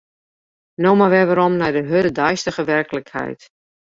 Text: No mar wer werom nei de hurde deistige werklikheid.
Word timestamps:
No 0.81 0.91
mar 0.99 1.11
wer 1.13 1.27
werom 1.29 1.55
nei 1.57 1.71
de 1.75 1.83
hurde 1.89 2.11
deistige 2.19 2.63
werklikheid. 2.73 3.41